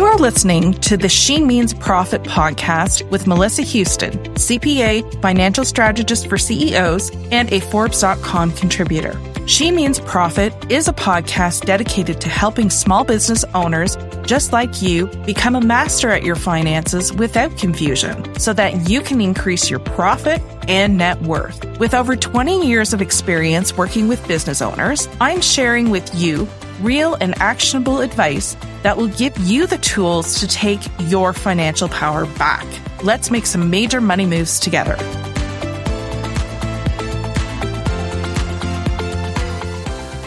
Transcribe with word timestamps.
You 0.00 0.06
are 0.06 0.16
listening 0.16 0.72
to 0.88 0.96
the 0.96 1.10
She 1.10 1.42
Means 1.44 1.74
Profit 1.74 2.22
podcast 2.22 3.06
with 3.10 3.26
Melissa 3.26 3.60
Houston, 3.60 4.12
CPA, 4.32 5.20
financial 5.20 5.62
strategist 5.62 6.26
for 6.26 6.38
CEOs, 6.38 7.10
and 7.30 7.52
a 7.52 7.60
Forbes.com 7.60 8.52
contributor. 8.52 9.12
She 9.50 9.72
Means 9.72 9.98
Profit 9.98 10.54
is 10.70 10.86
a 10.86 10.92
podcast 10.92 11.66
dedicated 11.66 12.20
to 12.20 12.28
helping 12.28 12.70
small 12.70 13.02
business 13.02 13.44
owners 13.52 13.98
just 14.22 14.52
like 14.52 14.80
you 14.80 15.08
become 15.26 15.56
a 15.56 15.60
master 15.60 16.08
at 16.10 16.22
your 16.22 16.36
finances 16.36 17.12
without 17.12 17.58
confusion 17.58 18.38
so 18.38 18.52
that 18.52 18.88
you 18.88 19.00
can 19.00 19.20
increase 19.20 19.68
your 19.68 19.80
profit 19.80 20.40
and 20.68 20.98
net 20.98 21.20
worth. 21.22 21.64
With 21.80 21.94
over 21.94 22.14
20 22.14 22.64
years 22.64 22.92
of 22.92 23.02
experience 23.02 23.76
working 23.76 24.06
with 24.06 24.26
business 24.28 24.62
owners, 24.62 25.08
I'm 25.20 25.40
sharing 25.40 25.90
with 25.90 26.14
you 26.14 26.46
real 26.80 27.16
and 27.16 27.36
actionable 27.38 28.02
advice 28.02 28.56
that 28.84 28.96
will 28.96 29.08
give 29.08 29.36
you 29.38 29.66
the 29.66 29.78
tools 29.78 30.38
to 30.38 30.46
take 30.46 30.80
your 31.00 31.32
financial 31.32 31.88
power 31.88 32.24
back. 32.38 32.64
Let's 33.02 33.32
make 33.32 33.46
some 33.46 33.68
major 33.68 34.00
money 34.00 34.26
moves 34.26 34.60
together. 34.60 34.96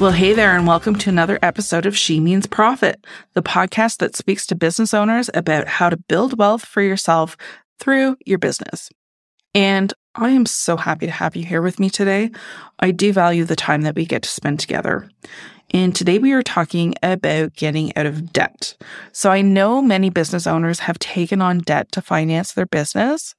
Well, 0.04 0.12
hey 0.12 0.34
there, 0.34 0.54
and 0.54 0.68
welcome 0.68 0.96
to 0.96 1.10
another 1.10 1.40
episode 1.42 1.86
of 1.86 1.98
She 1.98 2.20
Means 2.20 2.46
Profit, 2.46 3.08
the 3.36 3.42
podcast 3.42 4.00
that 4.00 4.18
speaks 4.18 4.46
to 4.48 4.54
business 4.54 4.94
owners 4.94 5.30
about 5.34 5.70
how 5.70 5.90
to 5.90 5.96
build 5.96 6.38
wealth 6.38 6.66
for 6.66 6.82
yourself 6.82 7.38
through 7.80 8.18
your 8.26 8.38
business. 8.38 8.90
And 9.56 9.94
I 10.14 10.32
am 10.32 10.46
so 10.46 10.76
happy 10.76 11.06
to 11.06 11.12
have 11.14 11.38
you 11.38 11.46
here 11.46 11.62
with 11.62 11.80
me 11.80 11.90
today. 11.90 12.32
I 12.80 12.92
do 12.92 13.14
value 13.14 13.46
the 13.46 13.56
time 13.56 13.84
that 13.84 13.96
we 13.96 14.06
get 14.06 14.24
to 14.24 14.30
spend 14.30 14.60
together. 14.60 15.10
And 15.74 15.96
today 15.96 16.20
we 16.20 16.34
are 16.34 16.44
talking 16.44 16.94
about 17.02 17.56
getting 17.56 17.98
out 17.98 18.06
of 18.06 18.32
debt. 18.32 18.78
So 19.12 19.32
I 19.32 19.42
know 19.42 19.82
many 19.82 20.12
business 20.12 20.46
owners 20.46 20.80
have 20.80 21.00
taken 21.00 21.42
on 21.42 21.60
debt 21.60 21.92
to 21.94 22.02
finance 22.02 22.54
their 22.54 22.68
business, 22.68 23.34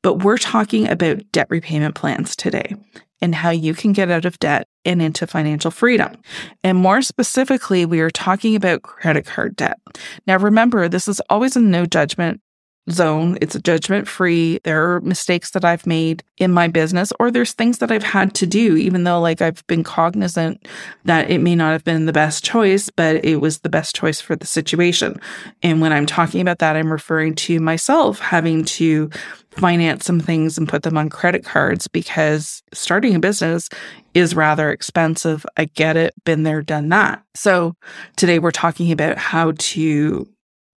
but 0.00 0.22
we're 0.22 0.38
talking 0.38 0.88
about 0.88 1.22
debt 1.32 1.48
repayment 1.50 1.96
plans 1.96 2.36
today 2.36 2.76
and 3.20 3.34
how 3.34 3.50
you 3.50 3.74
can 3.74 3.92
get 3.92 4.10
out 4.10 4.24
of 4.24 4.38
debt 4.38 4.68
and 4.84 5.02
into 5.02 5.26
financial 5.26 5.72
freedom. 5.72 6.16
And 6.62 6.78
more 6.78 7.02
specifically, 7.02 7.84
we 7.84 8.00
are 8.00 8.10
talking 8.10 8.54
about 8.54 8.82
credit 8.82 9.26
card 9.26 9.56
debt. 9.56 9.78
Now, 10.26 10.38
remember, 10.38 10.88
this 10.88 11.08
is 11.08 11.20
always 11.28 11.56
a 11.56 11.60
no 11.60 11.86
judgment 11.86 12.40
zone. 12.90 13.36
It's 13.40 13.54
a 13.54 13.60
judgment 13.60 14.08
free. 14.08 14.60
There 14.64 14.94
are 14.94 15.00
mistakes 15.00 15.50
that 15.50 15.64
I've 15.64 15.86
made 15.86 16.22
in 16.38 16.50
my 16.50 16.68
business, 16.68 17.12
or 17.20 17.30
there's 17.30 17.52
things 17.52 17.78
that 17.78 17.92
I've 17.92 18.02
had 18.02 18.34
to 18.36 18.46
do, 18.46 18.76
even 18.76 19.04
though 19.04 19.20
like 19.20 19.42
I've 19.42 19.66
been 19.66 19.84
cognizant 19.84 20.66
that 21.04 21.30
it 21.30 21.38
may 21.38 21.54
not 21.54 21.72
have 21.72 21.84
been 21.84 22.06
the 22.06 22.12
best 22.12 22.44
choice, 22.44 22.90
but 22.90 23.24
it 23.24 23.36
was 23.36 23.58
the 23.58 23.68
best 23.68 23.94
choice 23.94 24.20
for 24.20 24.36
the 24.36 24.46
situation. 24.46 25.20
And 25.62 25.80
when 25.80 25.92
I'm 25.92 26.06
talking 26.06 26.40
about 26.40 26.58
that, 26.58 26.76
I'm 26.76 26.90
referring 26.92 27.34
to 27.36 27.60
myself 27.60 28.18
having 28.18 28.64
to 28.64 29.10
finance 29.50 30.04
some 30.04 30.20
things 30.20 30.56
and 30.56 30.68
put 30.68 30.82
them 30.82 30.96
on 30.96 31.10
credit 31.10 31.44
cards 31.44 31.88
because 31.88 32.62
starting 32.72 33.14
a 33.14 33.20
business 33.20 33.68
is 34.14 34.34
rather 34.34 34.70
expensive. 34.70 35.44
I 35.56 35.66
get 35.66 35.96
it, 35.96 36.14
been 36.24 36.44
there, 36.44 36.62
done 36.62 36.88
that. 36.90 37.22
So 37.34 37.74
today 38.16 38.38
we're 38.38 38.52
talking 38.52 38.92
about 38.92 39.18
how 39.18 39.52
to 39.56 40.26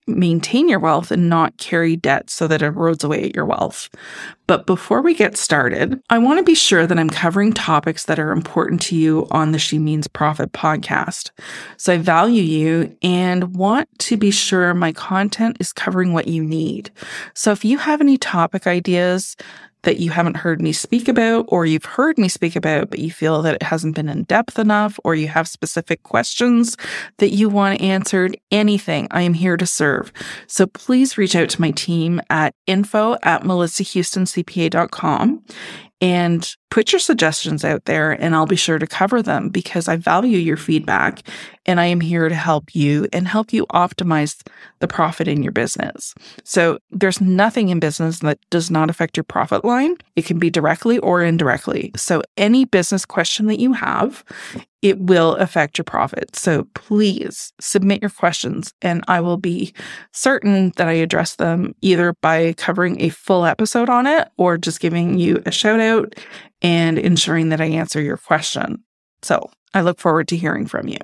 maintain 0.08 0.68
your 0.68 0.80
wealth 0.80 1.12
and 1.12 1.30
not 1.30 1.58
carry 1.58 1.96
debt 1.96 2.30
so 2.30 2.48
that 2.48 2.62
it 2.62 2.74
erodes 2.74 3.04
away 3.04 3.24
at 3.24 3.36
your 3.36 3.46
wealth. 3.46 3.90
But 4.48 4.66
before 4.66 5.02
we 5.02 5.14
get 5.14 5.38
started, 5.38 6.02
I 6.10 6.18
want 6.18 6.40
to 6.40 6.44
be 6.44 6.56
sure 6.56 6.86
that 6.86 7.00
I'm 7.00 7.10
covering 7.10 7.54
topics 7.54 8.06
that 8.06 8.20
are 8.20 8.32
important 8.32 8.82
to 8.84 8.96
you 8.96 9.28
on 9.32 9.52
the 9.52 9.60
She 9.60 9.80
Means 9.80 10.08
Profit 10.08 10.52
podcast. 10.52 11.32
So 11.78 11.94
I 11.94 11.98
value 11.98 12.44
you 12.44 12.96
and 13.02 13.56
want 13.56 13.88
to 14.00 14.18
be 14.18 14.32
sure 14.32 14.74
my 14.74 14.92
content 14.92 15.58
is 15.60 15.72
covering 15.72 16.14
what 16.14 16.28
you 16.28 16.44
need. 16.44 16.92
So 17.34 17.52
if 17.52 17.64
you 17.64 17.78
have 17.78 18.02
any 18.02 18.18
topic 18.18 18.68
ideas, 18.68 19.38
that 19.84 20.00
you 20.00 20.12
haven't 20.12 20.38
heard 20.38 20.62
me 20.62 20.74
speak 20.74 21.08
about, 21.08 21.46
or 21.48 21.66
you've 21.66 21.86
heard 21.86 22.18
me 22.18 22.28
speak 22.28 22.56
about, 22.56 22.90
but 22.90 23.00
you 23.00 23.12
feel 23.12 23.42
that 23.42 23.56
it 23.56 23.64
hasn't 23.64 23.96
been 23.96 24.10
in 24.10 24.24
depth 24.24 24.60
enough, 24.60 25.00
or 25.04 25.16
you 25.16 25.28
have 25.28 25.48
specific 25.48 26.04
questions 26.04 26.78
that 27.20 27.30
you 27.30 27.50
want 27.50 27.82
answered, 27.82 28.38
anything, 28.52 29.08
I 29.12 29.22
am 29.22 29.34
here 29.34 29.58
to 29.58 29.66
serve. 29.66 30.12
So 30.48 30.68
please 30.68 31.18
reach 31.18 31.36
out 31.36 31.50
to 31.50 31.62
my 31.62 31.72
team 31.72 32.22
at 32.30 32.54
info 32.68 33.18
at 33.24 33.44
melissahoustoncpa.com 33.44 35.44
and 36.04 36.58
put 36.70 36.92
your 36.92 37.00
suggestions 37.00 37.64
out 37.64 37.86
there 37.86 38.12
and 38.12 38.36
I'll 38.36 38.46
be 38.46 38.58
sure 38.58 38.78
to 38.78 38.86
cover 38.86 39.22
them 39.22 39.48
because 39.48 39.88
I 39.88 39.96
value 39.96 40.38
your 40.38 40.58
feedback 40.58 41.22
and 41.66 41.80
I 41.80 41.86
am 41.86 42.02
here 42.02 42.30
to 42.30 42.36
help 42.36 42.76
you 42.76 43.08
and 43.14 43.28
help 43.28 43.54
you 43.54 43.66
optimize 43.68 44.42
the 44.80 44.88
profit 44.88 45.28
in 45.28 45.44
your 45.44 45.52
business. 45.52 46.14
So 46.44 46.80
there's 46.92 47.22
nothing 47.22 47.70
in 47.70 47.80
business 47.80 48.20
that 48.20 48.40
does 48.50 48.70
not 48.70 48.90
affect 48.90 49.18
your 49.18 49.24
profit 49.24 49.64
line. 49.64 49.98
It 50.16 50.26
can 50.26 50.40
be 50.40 50.50
directly 50.50 51.00
or 51.00 51.24
indirectly. 51.24 51.92
So 51.96 52.22
any 52.38 52.66
business 52.66 53.06
question 53.06 53.48
that 53.48 53.60
you 53.60 53.74
have, 53.74 54.24
it 54.82 55.00
will 55.00 55.36
affect 55.36 55.78
your 55.78 55.86
profit. 55.86 56.36
So 56.36 56.68
please 56.74 57.54
submit 57.62 58.02
your 58.02 58.10
questions 58.10 58.74
and 58.82 59.04
I 59.08 59.22
will 59.22 59.38
be 59.38 59.74
certain 60.12 60.74
that 60.76 60.88
I 60.88 60.94
address 60.94 61.36
them 61.36 61.74
either 61.82 62.14
by 62.22 62.54
covering 62.54 63.02
a 63.02 63.10
full 63.10 63.46
episode 63.46 63.90
on 63.90 64.06
it 64.06 64.28
or 64.38 64.58
just 64.58 64.82
giving 64.82 65.18
you 65.18 65.42
a 65.46 65.52
shout 65.52 65.80
out 65.80 66.16
and 66.62 67.00
ensuring 67.00 67.50
that 67.50 67.62
I 67.62 67.66
answer 67.66 68.02
your 68.02 68.18
question. 68.18 68.84
So 69.22 69.50
I 69.74 69.82
look 69.82 70.00
forward 70.00 70.28
to 70.30 70.38
hearing 70.38 70.68
from 70.68 70.88
you. 70.88 70.98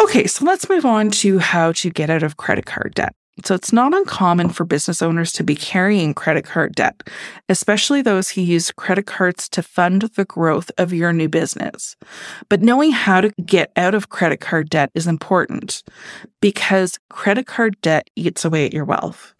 Okay, 0.00 0.26
so 0.26 0.44
let's 0.44 0.68
move 0.68 0.84
on 0.84 1.10
to 1.10 1.38
how 1.38 1.72
to 1.72 1.90
get 1.90 2.10
out 2.10 2.22
of 2.22 2.36
credit 2.36 2.66
card 2.66 2.94
debt. 2.94 3.14
So 3.44 3.54
it's 3.54 3.72
not 3.72 3.92
uncommon 3.92 4.50
for 4.50 4.64
business 4.64 5.02
owners 5.02 5.32
to 5.32 5.44
be 5.44 5.56
carrying 5.56 6.14
credit 6.14 6.44
card 6.44 6.74
debt, 6.76 7.08
especially 7.48 8.00
those 8.00 8.30
who 8.30 8.40
use 8.40 8.70
credit 8.70 9.06
cards 9.06 9.48
to 9.50 9.62
fund 9.62 10.02
the 10.02 10.24
growth 10.24 10.70
of 10.78 10.92
your 10.92 11.12
new 11.12 11.28
business. 11.28 11.96
But 12.48 12.62
knowing 12.62 12.92
how 12.92 13.20
to 13.20 13.32
get 13.44 13.72
out 13.76 13.94
of 13.94 14.08
credit 14.08 14.40
card 14.40 14.70
debt 14.70 14.90
is 14.94 15.08
important 15.08 15.82
because 16.40 16.98
credit 17.10 17.46
card 17.46 17.76
debt 17.80 18.08
eats 18.14 18.44
away 18.44 18.66
at 18.66 18.72
your 18.72 18.84
wealth. 18.84 19.34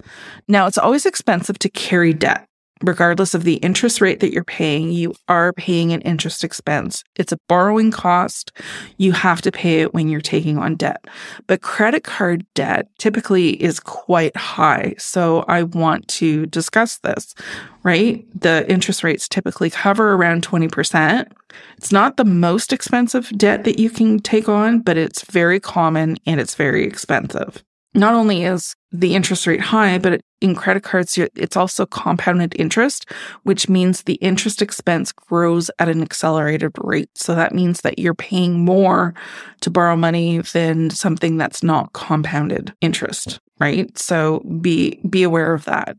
Now, 0.49 0.67
it's 0.67 0.79
always 0.79 1.07
expensive 1.07 1.59
to 1.61 1.69
carry 1.69 2.13
debt 2.13 2.49
regardless 2.83 3.35
of 3.35 3.45
the 3.45 3.55
interest 3.57 4.01
rate 4.01 4.21
that 4.21 4.33
you're 4.33 4.45
paying, 4.45 4.91
you 4.91 5.15
are 5.29 5.53
paying 5.53 5.93
an 5.93 6.01
interest 6.03 6.43
expense. 6.43 7.05
It's 7.17 7.33
a 7.33 7.39
borrowing 7.49 7.91
cost. 7.91 8.53
You 8.97 9.13
have 9.13 9.41
to 9.43 9.53
pay 9.53 9.81
it 9.81 9.95
when 9.95 10.09
you're 10.09 10.21
taking 10.21 10.59
on 10.59 10.77
debt. 10.77 11.05
But 11.47 11.63
credit 11.63 12.05
card 12.05 12.45
debt 12.55 12.89
typically 12.99 13.63
is 13.63 13.81
quite 13.81 14.37
high. 14.37 14.95
So 14.99 15.45
I 15.49 15.63
want 15.63 16.09
to 16.09 16.47
discuss 16.47 16.99
this, 16.99 17.35
right? 17.83 18.27
The 18.39 18.71
interest 18.71 19.05
rates 19.05 19.29
typically 19.29 19.71
cover 19.71 20.15
around 20.15 20.47
20%. 20.47 21.31
It's 21.77 21.93
not 21.93 22.17
the 22.17 22.25
most 22.25 22.73
expensive 22.73 23.31
debt 23.37 23.65
that 23.65 23.79
you 23.79 23.91
can 23.91 24.19
take 24.19 24.49
on, 24.49 24.81
but 24.81 24.97
it's 24.97 25.23
very 25.31 25.61
common 25.61 26.17
and 26.27 26.41
it's 26.41 26.55
very 26.55 26.85
expensive 26.85 27.63
not 27.95 28.15
only 28.15 28.45
is 28.45 28.75
the 28.93 29.15
interest 29.15 29.47
rate 29.47 29.61
high, 29.61 29.99
but 29.99 30.21
in 30.41 30.55
credit 30.55 30.83
cards, 30.83 31.17
it's 31.17 31.57
also 31.57 31.87
compounded 31.87 32.55
interest, 32.59 33.11
which 33.45 33.69
means 33.69 34.03
the 34.03 34.15
interest 34.15 34.61
expense 34.61 35.11
grows 35.13 35.71
at 35.79 35.89
an 35.89 36.03
accelerated 36.03 36.73
rate. 36.79 37.09
So 37.15 37.35
that 37.35 37.55
means 37.55 37.81
that 37.81 37.99
you're 37.99 38.15
paying 38.15 38.65
more 38.65 39.15
to 39.61 39.71
borrow 39.71 39.97
money 39.97 40.39
than 40.39 40.91
something 40.91 41.37
that's 41.37 41.63
not 41.63 41.93
compounded 41.93 42.75
interest, 42.81 43.41
right? 43.59 43.97
So 43.97 44.41
be, 44.61 45.01
be 45.09 45.23
aware 45.23 45.55
of 45.55 45.65
that. 45.65 45.97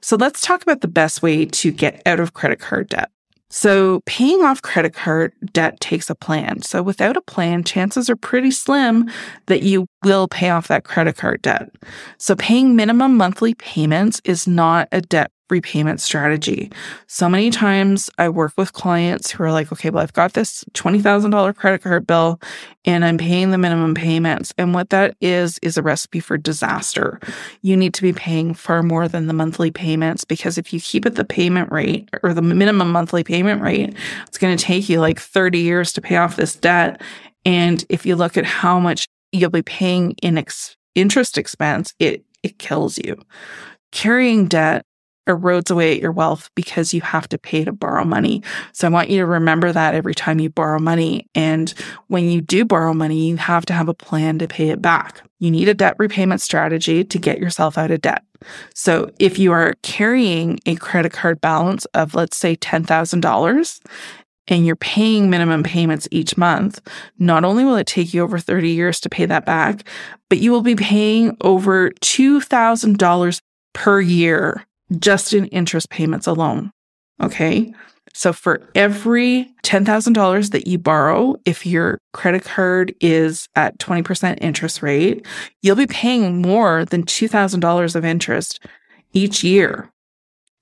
So 0.00 0.16
let's 0.16 0.40
talk 0.40 0.62
about 0.62 0.80
the 0.80 0.88
best 0.88 1.22
way 1.22 1.44
to 1.46 1.70
get 1.70 2.02
out 2.06 2.18
of 2.18 2.32
credit 2.34 2.60
card 2.60 2.88
debt. 2.88 3.10
So 3.50 4.00
paying 4.06 4.42
off 4.42 4.62
credit 4.62 4.94
card 4.94 5.32
debt 5.52 5.80
takes 5.80 6.08
a 6.08 6.14
plan. 6.14 6.62
So 6.62 6.82
without 6.82 7.16
a 7.16 7.20
plan, 7.20 7.64
chances 7.64 8.08
are 8.08 8.16
pretty 8.16 8.52
slim 8.52 9.10
that 9.46 9.62
you 9.62 9.86
will 10.04 10.28
pay 10.28 10.50
off 10.50 10.68
that 10.68 10.84
credit 10.84 11.16
card 11.16 11.42
debt. 11.42 11.70
So 12.16 12.36
paying 12.36 12.76
minimum 12.76 13.16
monthly 13.16 13.54
payments 13.54 14.20
is 14.24 14.46
not 14.46 14.88
a 14.92 15.00
debt 15.00 15.32
repayment 15.50 16.00
strategy. 16.00 16.70
So 17.06 17.28
many 17.28 17.50
times 17.50 18.10
I 18.18 18.28
work 18.28 18.52
with 18.56 18.72
clients 18.72 19.30
who 19.30 19.42
are 19.44 19.52
like, 19.52 19.72
okay, 19.72 19.90
well, 19.90 20.02
I've 20.02 20.12
got 20.12 20.32
this 20.32 20.64
$20,000 20.74 21.56
credit 21.56 21.82
card 21.82 22.06
bill 22.06 22.40
and 22.84 23.04
I'm 23.04 23.18
paying 23.18 23.50
the 23.50 23.58
minimum 23.58 23.94
payments. 23.94 24.54
And 24.56 24.72
what 24.72 24.90
that 24.90 25.16
is, 25.20 25.58
is 25.62 25.76
a 25.76 25.82
recipe 25.82 26.20
for 26.20 26.38
disaster. 26.38 27.20
You 27.62 27.76
need 27.76 27.94
to 27.94 28.02
be 28.02 28.12
paying 28.12 28.54
far 28.54 28.82
more 28.82 29.08
than 29.08 29.26
the 29.26 29.32
monthly 29.32 29.70
payments 29.70 30.24
because 30.24 30.56
if 30.56 30.72
you 30.72 30.80
keep 30.80 31.04
at 31.04 31.16
the 31.16 31.24
payment 31.24 31.70
rate 31.70 32.08
or 32.22 32.32
the 32.32 32.42
minimum 32.42 32.90
monthly 32.90 33.24
payment 33.24 33.62
rate, 33.62 33.94
it's 34.26 34.38
going 34.38 34.56
to 34.56 34.64
take 34.64 34.88
you 34.88 35.00
like 35.00 35.20
30 35.20 35.58
years 35.58 35.92
to 35.92 36.00
pay 36.00 36.16
off 36.16 36.36
this 36.36 36.54
debt. 36.54 37.00
And 37.44 37.84
if 37.88 38.06
you 38.06 38.16
look 38.16 38.36
at 38.36 38.44
how 38.44 38.78
much 38.78 39.06
you'll 39.32 39.50
be 39.50 39.62
paying 39.62 40.12
in 40.22 40.38
ex- 40.38 40.76
interest 40.94 41.38
expense, 41.38 41.94
it, 41.98 42.24
it 42.42 42.58
kills 42.58 42.98
you. 42.98 43.16
Carrying 43.92 44.46
debt 44.46 44.84
erodes 45.34 45.70
away 45.70 45.92
at 45.94 46.02
your 46.02 46.12
wealth 46.12 46.50
because 46.54 46.92
you 46.94 47.00
have 47.00 47.28
to 47.28 47.38
pay 47.38 47.64
to 47.64 47.72
borrow 47.72 48.04
money. 48.04 48.42
So 48.72 48.86
I 48.86 48.90
want 48.90 49.10
you 49.10 49.18
to 49.18 49.26
remember 49.26 49.72
that 49.72 49.94
every 49.94 50.14
time 50.14 50.40
you 50.40 50.50
borrow 50.50 50.78
money. 50.78 51.28
And 51.34 51.72
when 52.08 52.24
you 52.24 52.40
do 52.40 52.64
borrow 52.64 52.94
money, 52.94 53.28
you 53.28 53.36
have 53.36 53.66
to 53.66 53.72
have 53.72 53.88
a 53.88 53.94
plan 53.94 54.38
to 54.38 54.48
pay 54.48 54.70
it 54.70 54.82
back. 54.82 55.22
You 55.38 55.50
need 55.50 55.68
a 55.68 55.74
debt 55.74 55.96
repayment 55.98 56.40
strategy 56.40 57.04
to 57.04 57.18
get 57.18 57.38
yourself 57.38 57.78
out 57.78 57.90
of 57.90 58.02
debt. 58.02 58.22
So 58.74 59.10
if 59.18 59.38
you 59.38 59.52
are 59.52 59.74
carrying 59.82 60.60
a 60.66 60.76
credit 60.76 61.12
card 61.12 61.40
balance 61.40 61.84
of, 61.86 62.14
let's 62.14 62.36
say, 62.36 62.56
$10,000 62.56 63.80
and 64.48 64.66
you're 64.66 64.76
paying 64.76 65.30
minimum 65.30 65.62
payments 65.62 66.08
each 66.10 66.36
month, 66.36 66.80
not 67.18 67.44
only 67.44 67.64
will 67.64 67.76
it 67.76 67.86
take 67.86 68.12
you 68.12 68.22
over 68.22 68.38
30 68.38 68.70
years 68.70 69.00
to 69.00 69.08
pay 69.08 69.26
that 69.26 69.46
back, 69.46 69.86
but 70.28 70.38
you 70.38 70.50
will 70.52 70.62
be 70.62 70.76
paying 70.76 71.36
over 71.40 71.90
$2,000 71.90 73.40
per 73.72 74.00
year 74.00 74.66
just 74.98 75.32
in 75.32 75.46
interest 75.46 75.90
payments 75.90 76.26
alone. 76.26 76.70
Okay. 77.20 77.72
So 78.12 78.32
for 78.32 78.60
every 78.74 79.52
$10,000 79.62 80.50
that 80.50 80.66
you 80.66 80.78
borrow, 80.78 81.36
if 81.44 81.64
your 81.64 81.98
credit 82.12 82.44
card 82.44 82.92
is 83.00 83.48
at 83.54 83.78
20% 83.78 84.38
interest 84.40 84.82
rate, 84.82 85.26
you'll 85.62 85.76
be 85.76 85.86
paying 85.86 86.42
more 86.42 86.84
than 86.84 87.04
$2,000 87.04 87.94
of 87.94 88.04
interest 88.04 88.58
each 89.12 89.44
year 89.44 89.90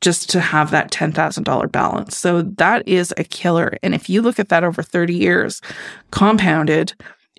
just 0.00 0.30
to 0.30 0.40
have 0.40 0.70
that 0.70 0.92
$10,000 0.92 1.72
balance. 1.72 2.16
So 2.16 2.42
that 2.42 2.86
is 2.86 3.12
a 3.16 3.24
killer. 3.24 3.76
And 3.82 3.94
if 3.94 4.08
you 4.08 4.22
look 4.22 4.38
at 4.38 4.48
that 4.50 4.62
over 4.62 4.82
30 4.82 5.14
years 5.14 5.60
compounded, 6.10 6.92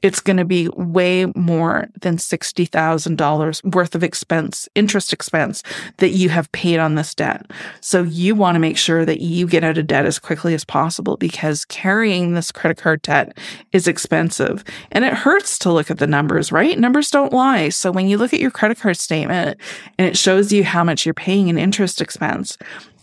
it's 0.03 0.19
going 0.19 0.37
to 0.37 0.45
be 0.45 0.69
way 0.69 1.25
more 1.35 1.87
than 2.01 2.17
$60,000 2.17 3.75
worth 3.75 3.95
of 3.95 4.03
expense, 4.03 4.69
interest 4.75 5.13
expense 5.13 5.63
that 5.97 6.09
you 6.09 6.29
have 6.29 6.51
paid 6.51 6.79
on 6.79 6.95
this 6.95 7.13
debt. 7.15 7.49
So 7.81 8.03
you 8.03 8.35
want 8.35 8.55
to 8.55 8.59
make 8.59 8.77
sure 8.77 9.05
that 9.05 9.21
you 9.21 9.47
get 9.47 9.63
out 9.63 9.77
of 9.77 9.87
debt 9.87 10.05
as 10.05 10.19
quickly 10.19 10.53
as 10.53 10.65
possible 10.65 11.17
because 11.17 11.65
carrying 11.65 12.33
this 12.33 12.51
credit 12.51 12.77
card 12.77 13.01
debt 13.01 13.37
is 13.71 13.87
expensive 13.87 14.63
and 14.91 15.05
it 15.05 15.13
hurts 15.13 15.59
to 15.59 15.71
look 15.71 15.91
at 15.91 15.97
the 15.97 16.07
numbers, 16.07 16.51
right? 16.51 16.77
Numbers 16.77 17.09
don't 17.09 17.33
lie. 17.33 17.69
So 17.69 17.91
when 17.91 18.07
you 18.07 18.17
look 18.17 18.33
at 18.33 18.39
your 18.39 18.51
credit 18.51 18.79
card 18.79 18.97
statement 18.97 19.59
and 19.97 20.07
it 20.07 20.17
shows 20.17 20.51
you 20.51 20.63
how 20.63 20.83
much 20.83 21.05
you're 21.05 21.13
paying 21.13 21.47
in 21.47 21.57
interest 21.57 22.01
expense, 22.01 22.57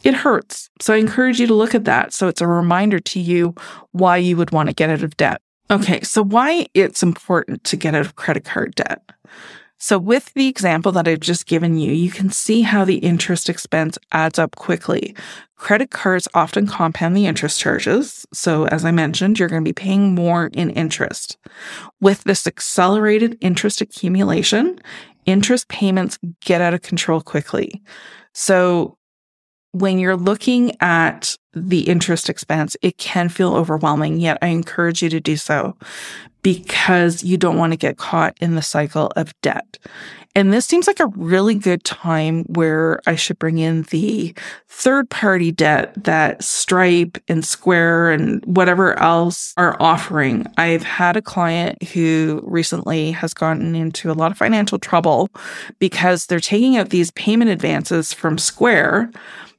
it 0.04 0.14
hurts. 0.14 0.70
So 0.80 0.94
I 0.94 0.98
encourage 0.98 1.40
you 1.40 1.46
to 1.48 1.54
look 1.54 1.74
at 1.74 1.84
that. 1.84 2.12
So 2.12 2.28
it's 2.28 2.40
a 2.40 2.46
reminder 2.46 3.00
to 3.00 3.20
you 3.20 3.54
why 3.92 4.18
you 4.18 4.36
would 4.36 4.52
want 4.52 4.68
to 4.68 4.74
get 4.74 4.90
out 4.90 5.02
of 5.02 5.16
debt. 5.16 5.40
Okay, 5.70 6.00
so 6.02 6.22
why 6.22 6.66
it's 6.74 7.02
important 7.02 7.64
to 7.64 7.76
get 7.76 7.94
out 7.94 8.02
of 8.02 8.16
credit 8.16 8.44
card 8.44 8.74
debt. 8.76 9.02
So 9.78 9.98
with 9.98 10.32
the 10.34 10.48
example 10.48 10.92
that 10.92 11.06
I've 11.06 11.20
just 11.20 11.46
given 11.46 11.76
you, 11.76 11.92
you 11.92 12.10
can 12.10 12.30
see 12.30 12.62
how 12.62 12.84
the 12.84 12.96
interest 12.98 13.48
expense 13.48 13.98
adds 14.12 14.38
up 14.38 14.56
quickly. 14.56 15.14
Credit 15.56 15.90
cards 15.90 16.28
often 16.34 16.66
compound 16.66 17.16
the 17.16 17.26
interest 17.26 17.60
charges. 17.60 18.26
So 18.32 18.66
as 18.68 18.84
I 18.84 18.90
mentioned, 18.90 19.38
you're 19.38 19.48
going 19.48 19.62
to 19.62 19.68
be 19.68 19.74
paying 19.74 20.14
more 20.14 20.46
in 20.52 20.70
interest. 20.70 21.36
With 22.00 22.24
this 22.24 22.46
accelerated 22.46 23.36
interest 23.40 23.80
accumulation, 23.80 24.78
interest 25.26 25.68
payments 25.68 26.18
get 26.40 26.60
out 26.60 26.74
of 26.74 26.82
control 26.82 27.20
quickly. 27.20 27.82
So 28.32 28.96
when 29.72 29.98
you're 29.98 30.16
looking 30.16 30.72
at 30.80 31.36
the 31.56 31.88
interest 31.88 32.28
expense, 32.28 32.76
it 32.82 32.98
can 32.98 33.28
feel 33.28 33.54
overwhelming, 33.54 34.20
yet 34.20 34.38
I 34.42 34.48
encourage 34.48 35.02
you 35.02 35.08
to 35.08 35.20
do 35.20 35.36
so 35.36 35.74
because 36.42 37.24
you 37.24 37.36
don't 37.36 37.56
want 37.56 37.72
to 37.72 37.76
get 37.76 37.96
caught 37.96 38.36
in 38.40 38.54
the 38.54 38.62
cycle 38.62 39.10
of 39.16 39.34
debt. 39.40 39.78
And 40.36 40.52
this 40.52 40.66
seems 40.66 40.86
like 40.86 41.00
a 41.00 41.06
really 41.06 41.54
good 41.54 41.82
time 41.82 42.44
where 42.44 43.00
I 43.06 43.16
should 43.16 43.38
bring 43.38 43.56
in 43.56 43.82
the 43.84 44.34
third 44.68 45.08
party 45.08 45.50
debt 45.50 45.94
that 46.04 46.44
Stripe 46.44 47.16
and 47.26 47.42
Square 47.42 48.10
and 48.10 48.44
whatever 48.44 48.98
else 48.98 49.54
are 49.56 49.80
offering. 49.80 50.46
I've 50.58 50.82
had 50.82 51.16
a 51.16 51.22
client 51.22 51.82
who 51.84 52.42
recently 52.44 53.12
has 53.12 53.32
gotten 53.32 53.74
into 53.74 54.10
a 54.10 54.12
lot 54.12 54.30
of 54.30 54.36
financial 54.36 54.78
trouble 54.78 55.30
because 55.78 56.26
they're 56.26 56.38
taking 56.38 56.76
out 56.76 56.90
these 56.90 57.10
payment 57.12 57.50
advances 57.50 58.12
from 58.12 58.36
Square 58.36 59.10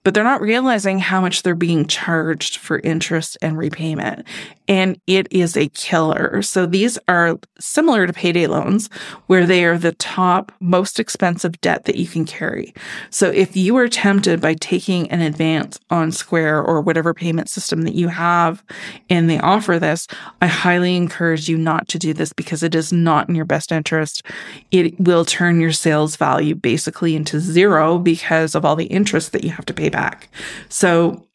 but 0.08 0.14
they're 0.14 0.24
not 0.24 0.40
realizing 0.40 1.00
how 1.00 1.20
much 1.20 1.44
they're 1.44 1.54
being 1.54 1.86
charged 1.88 2.58
for 2.58 2.80
interest 2.80 3.38
and 3.42 3.58
repayment. 3.58 4.26
And 4.68 5.00
it 5.08 5.28
is 5.32 5.56
a 5.56 5.70
killer. 5.70 6.42
So 6.42 6.66
these 6.66 7.00
are 7.08 7.40
similar 7.60 8.06
to 8.06 8.14
payday 8.14 8.48
loans 8.48 8.90
where 9.28 9.46
they 9.46 9.64
are 9.64 9.78
the 9.78 9.94
top 9.94 10.52
most 10.60 11.00
expensive 11.00 11.60
debt 11.62 11.86
that 11.86 11.96
you 11.96 12.06
can 12.06 12.26
carry. 12.26 12.74
So 13.10 13.30
if 13.30 13.56
you 13.56 13.78
are 13.78 13.88
tempted 13.88 14.42
by 14.42 14.56
taking 14.56 15.10
an 15.10 15.22
advance 15.22 15.80
on 15.90 16.12
Square 16.12 16.64
or 16.64 16.82
whatever 16.82 17.14
payment 17.14 17.50
system 17.50 17.84
that 17.84 17.96
you 17.96 18.10
have 18.10 18.64
and 19.10 19.30
they 19.30 19.40
offer 19.40 19.80
this, 19.80 20.08
I 20.42 20.48
highly 20.48 20.96
encourage 20.96 21.48
you 21.48 21.58
not 21.58 21.88
to 21.90 22.00
do 22.00 22.14
this 22.14 22.34
because 22.34 22.64
it 22.64 22.76
is 22.76 22.92
not 22.92 23.30
in 23.30 23.36
your 23.36 23.46
best 23.46 23.72
interest. 23.72 24.24
It 24.72 25.00
will 25.00 25.24
turn 25.24 25.62
your 25.62 25.72
sales 25.72 26.16
value 26.18 26.56
basically 26.56 27.16
into 27.16 27.40
zero 27.40 27.98
because 27.98 28.56
of 28.56 28.66
all 28.66 28.76
the 28.76 28.86
interest 28.86 29.32
that 29.32 29.44
you 29.44 29.52
have 29.52 29.66
to 29.66 29.74
pay 29.74 29.90
back. 29.90 30.30
So 30.70 31.27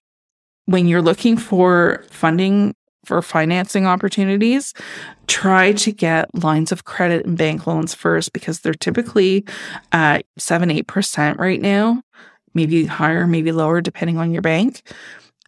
when 0.66 0.86
you're 0.86 1.02
looking 1.02 1.36
for 1.36 2.04
funding 2.10 2.74
for 3.04 3.20
financing 3.20 3.86
opportunities, 3.86 4.74
try 5.26 5.72
to 5.72 5.90
get 5.92 6.32
lines 6.42 6.70
of 6.70 6.84
credit 6.84 7.26
and 7.26 7.36
bank 7.36 7.66
loans 7.66 7.94
first 7.94 8.32
because 8.32 8.60
they're 8.60 8.74
typically 8.74 9.44
at 9.90 10.24
seven, 10.38 10.68
8% 10.68 11.38
right 11.38 11.60
now, 11.60 12.02
maybe 12.54 12.86
higher, 12.86 13.26
maybe 13.26 13.50
lower, 13.50 13.80
depending 13.80 14.18
on 14.18 14.32
your 14.32 14.42
bank. 14.42 14.82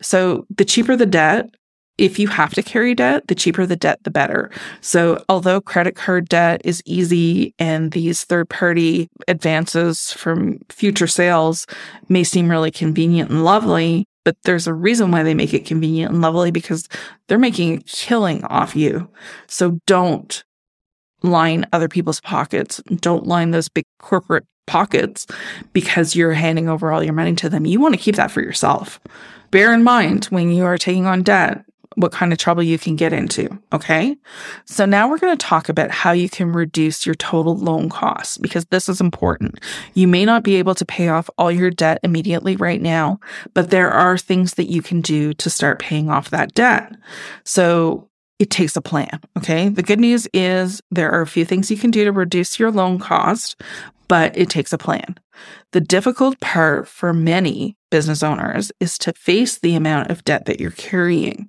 So 0.03 0.47
the 0.51 0.65
cheaper 0.65 0.97
the 0.97 1.07
debt, 1.07 1.55
if 1.97 2.19
you 2.19 2.27
have 2.27 2.53
to 2.55 2.63
carry 2.63 2.93
debt, 2.93 3.29
the 3.29 3.37
cheaper 3.37 3.67
the 3.67 3.77
debt, 3.77 4.01
the 4.03 4.11
better. 4.11 4.51
So, 4.81 5.23
although 5.29 5.61
credit 5.61 5.95
card 5.95 6.29
debt 6.29 6.61
is 6.65 6.83
easy 6.85 7.55
and 7.61 7.93
these 7.93 8.25
third 8.25 8.49
party 8.49 9.09
advances 9.29 10.13
from 10.13 10.59
future 10.71 11.07
sales 11.07 11.69
may 12.09 12.25
seem 12.25 12.51
really 12.51 12.73
convenient 12.73 13.31
and 13.31 13.45
lovely, 13.45 14.09
but 14.25 14.37
there's 14.45 14.67
a 14.67 14.75
reason 14.75 15.11
why 15.11 15.23
they 15.23 15.35
make 15.35 15.55
it 15.55 15.67
convenient 15.67 16.13
and 16.13 16.23
lovely 16.23 16.51
because 16.51 16.89
they're 17.29 17.39
making 17.39 17.75
a 17.75 17.81
killing 17.83 18.45
off 18.45 18.75
you. 18.75 19.09
So, 19.47 19.79
don't 19.87 20.43
line 21.23 21.67
other 21.73 21.89
people's 21.89 22.21
pockets. 22.21 22.83
Don't 22.97 23.27
line 23.27 23.51
those 23.51 23.69
big 23.69 23.87
corporate 23.99 24.47
pockets 24.67 25.27
because 25.73 26.17
you're 26.17 26.33
handing 26.33 26.69
over 26.69 26.93
all 26.93 27.03
your 27.03 27.13
money 27.13 27.35
to 27.35 27.49
them. 27.49 27.67
You 27.67 27.81
want 27.81 27.95
to 27.95 28.01
keep 28.01 28.17
that 28.17 28.31
for 28.31 28.41
yourself. 28.41 29.01
Bear 29.51 29.73
in 29.73 29.85
mind 29.85 30.27
when 30.27 30.51
you 30.51 30.65
are 30.65 30.79
taking 30.79 31.07
on 31.07 31.23
debt, 31.23 31.65
what 31.97 32.13
kind 32.13 32.33
of 32.33 32.39
trouble 32.39 32.63
you 32.63 32.79
can 32.79 32.97
get 32.97 33.13
into. 33.13 33.49
Okay. 33.73 34.17
So 34.65 34.85
now 34.85 35.09
we're 35.09 35.19
going 35.19 35.37
to 35.37 35.47
talk 35.47 35.69
about 35.69 35.91
how 35.91 36.13
you 36.13 36.29
can 36.29 36.53
reduce 36.53 37.07
your 37.07 37.15
total 37.15 37.57
loan 37.57 37.89
costs 37.89 38.39
because 38.39 38.65
this 38.67 38.89
is 38.89 39.01
important. 39.01 39.61
You 39.95 40.09
may 40.09 40.25
not 40.25 40.43
be 40.43 40.57
able 40.57 40.75
to 40.75 40.85
pay 40.85 41.09
off 41.09 41.31
all 41.39 41.51
your 41.51 41.71
debt 41.71 41.99
immediately 42.03 42.57
right 42.57 42.81
now, 42.81 43.21
but 43.55 43.71
there 43.71 43.91
are 43.91 44.19
things 44.19 44.55
that 44.55 44.71
you 44.71 44.83
can 44.83 45.01
do 45.01 45.33
to 45.35 45.51
start 45.51 45.79
paying 45.79 46.11
off 46.11 46.31
that 46.31 46.55
debt. 46.55 46.95
So 47.45 48.09
it 48.39 48.51
takes 48.51 48.77
a 48.77 48.81
plan. 48.83 49.21
Okay. 49.39 49.69
The 49.69 49.83
good 49.83 50.01
news 50.01 50.27
is 50.35 50.83
there 50.91 51.11
are 51.11 51.21
a 51.21 51.27
few 51.27 51.45
things 51.45 51.71
you 51.71 51.77
can 51.77 51.91
do 51.91 52.05
to 52.05 52.13
reduce 52.13 52.59
your 52.59 52.73
loan 52.73 52.99
cost, 52.99 53.61
but 54.09 54.37
it 54.37 54.51
takes 54.51 54.73
a 54.73 54.79
plan. 54.79 55.17
The 55.73 55.81
difficult 55.81 56.39
part 56.41 56.87
for 56.87 57.13
many 57.13 57.77
business 57.91 58.23
owners 58.23 58.71
is 58.81 58.99
to 58.99 59.13
face 59.15 59.59
the 59.59 59.75
amount 59.75 60.11
of 60.11 60.25
debt 60.25 60.47
that 60.47 60.61
you're 60.61 60.71
carrying. 60.73 61.49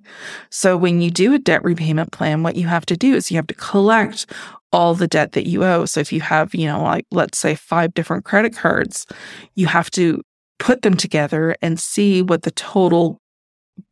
So 0.50 0.76
when 0.76 1.00
you 1.00 1.10
do 1.10 1.34
a 1.34 1.38
debt 1.38 1.62
repayment 1.64 2.12
plan, 2.12 2.42
what 2.42 2.56
you 2.56 2.66
have 2.66 2.86
to 2.86 2.96
do 2.96 3.14
is 3.14 3.30
you 3.30 3.36
have 3.36 3.46
to 3.48 3.54
collect 3.54 4.26
all 4.72 4.94
the 4.94 5.06
debt 5.06 5.32
that 5.32 5.46
you 5.46 5.64
owe. 5.64 5.84
So 5.84 6.00
if 6.00 6.12
you 6.12 6.20
have, 6.20 6.54
you 6.54 6.66
know, 6.66 6.82
like 6.82 7.06
let's 7.10 7.38
say 7.38 7.54
five 7.54 7.94
different 7.94 8.24
credit 8.24 8.54
cards, 8.54 9.06
you 9.54 9.66
have 9.66 9.90
to 9.92 10.22
put 10.58 10.82
them 10.82 10.96
together 10.96 11.54
and 11.62 11.78
see 11.78 12.22
what 12.22 12.42
the 12.42 12.50
total 12.50 13.20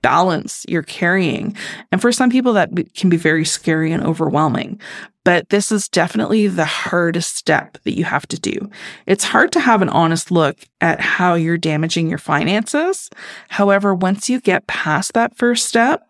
balance 0.03 0.65
you're 0.69 0.83
carrying. 0.83 1.57
And 1.93 2.01
for 2.01 2.13
some 2.13 2.31
people, 2.31 2.55
that 2.55 2.71
can 2.95 3.11
be 3.11 3.17
very 3.17 3.45
scary 3.45 3.93
and 3.93 4.03
overwhelming. 4.03 4.81
But 5.25 5.49
this 5.49 5.73
is 5.73 5.89
definitely 5.89 6.49
the 6.49 6.65
hardest 6.65 7.37
step 7.37 7.79
that 7.85 7.97
you 7.97 8.05
have 8.05 8.27
to 8.29 8.39
do. 8.39 8.71
It's 9.07 9.25
hard 9.25 9.53
to 9.53 9.61
have 9.61 9.81
an 9.81 9.89
honest 9.89 10.31
look 10.31 10.59
at 10.81 11.01
how 11.01 11.35
you're 11.35 11.59
damaging 11.59 12.09
your 12.09 12.19
finances. 12.19 13.09
However, 13.49 13.95
once 13.95 14.29
you 14.29 14.41
get 14.41 14.67
past 14.67 15.15
that 15.15 15.37
first 15.37 15.67
step, 15.67 16.07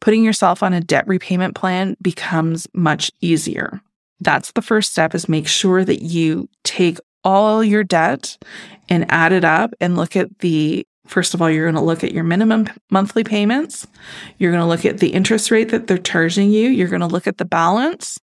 putting 0.00 0.24
yourself 0.24 0.62
on 0.62 0.72
a 0.72 0.80
debt 0.80 1.06
repayment 1.06 1.54
plan 1.54 1.96
becomes 2.02 2.66
much 2.74 3.10
easier. 3.20 3.80
That's 4.20 4.52
the 4.52 4.62
first 4.62 4.90
step 4.90 5.14
is 5.14 5.28
make 5.28 5.46
sure 5.46 5.84
that 5.84 6.02
you 6.02 6.48
take 6.64 6.98
all 7.22 7.62
your 7.62 7.84
debt 7.84 8.36
and 8.88 9.10
add 9.10 9.32
it 9.32 9.44
up 9.44 9.72
and 9.80 9.96
look 9.96 10.16
at 10.16 10.40
the 10.40 10.86
First 11.06 11.34
of 11.34 11.42
all, 11.42 11.50
you're 11.50 11.64
going 11.64 11.74
to 11.74 11.80
look 11.80 12.04
at 12.04 12.12
your 12.12 12.22
minimum 12.22 12.68
monthly 12.88 13.24
payments. 13.24 13.84
You're 14.38 14.52
going 14.52 14.62
to 14.62 14.68
look 14.68 14.84
at 14.84 14.98
the 14.98 15.08
interest 15.08 15.50
rate 15.50 15.70
that 15.70 15.88
they're 15.88 15.98
charging 15.98 16.52
you. 16.52 16.68
You're 16.68 16.86
going 16.86 17.00
to 17.00 17.08
look 17.08 17.26
at 17.26 17.38
the 17.38 17.44
balance. 17.44 18.20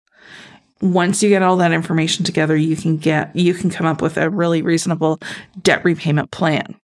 Once 0.80 1.22
you 1.22 1.28
get 1.28 1.42
all 1.42 1.56
that 1.56 1.72
information 1.72 2.24
together, 2.24 2.56
you 2.56 2.76
can 2.76 2.96
get, 2.96 3.34
you 3.34 3.54
can 3.54 3.70
come 3.70 3.86
up 3.86 4.02
with 4.02 4.16
a 4.16 4.28
really 4.28 4.60
reasonable 4.60 5.18
debt 5.62 5.84
repayment 5.84 6.30
plan. 6.30 6.74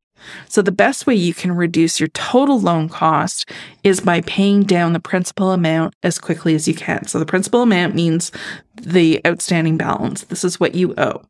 So, 0.49 0.63
the 0.63 0.73
best 0.73 1.07
way 1.07 1.15
you 1.15 1.35
can 1.35 1.53
reduce 1.53 1.99
your 1.99 2.09
total 2.09 2.61
loan 2.61 2.89
cost 2.89 3.51
is 3.83 4.01
by 4.01 4.21
paying 4.23 4.65
down 4.65 4.93
the 4.93 5.01
principal 5.01 5.53
amount 5.53 5.95
as 6.03 6.19
quickly 6.19 6.55
as 6.55 6.69
you 6.69 6.75
can. 6.75 7.07
So, 7.07 7.19
the 7.19 7.27
principal 7.27 7.63
amount 7.63 7.95
means 7.95 8.31
the 8.75 9.21
outstanding 9.27 9.77
balance. 9.77 10.25
This 10.25 10.45
is 10.45 10.61
what 10.61 10.75
you 10.75 10.95
owe. 10.99 11.23